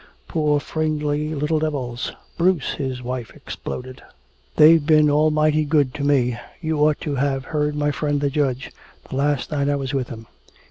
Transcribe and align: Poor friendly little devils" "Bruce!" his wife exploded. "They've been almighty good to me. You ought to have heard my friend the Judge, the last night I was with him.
Poor 0.27 0.59
friendly 0.59 1.35
little 1.35 1.59
devils" 1.59 2.11
"Bruce!" 2.39 2.71
his 2.73 3.03
wife 3.03 3.35
exploded. 3.35 4.01
"They've 4.55 4.83
been 4.83 5.11
almighty 5.11 5.63
good 5.63 5.93
to 5.93 6.03
me. 6.03 6.39
You 6.59 6.79
ought 6.79 6.99
to 7.01 7.13
have 7.17 7.45
heard 7.45 7.75
my 7.75 7.91
friend 7.91 8.19
the 8.19 8.31
Judge, 8.31 8.71
the 9.07 9.15
last 9.15 9.51
night 9.51 9.69
I 9.69 9.75
was 9.75 9.93
with 9.93 10.09
him. 10.09 10.25